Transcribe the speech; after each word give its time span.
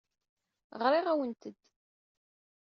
Ɣriɣ-awent-d. 0.81 1.43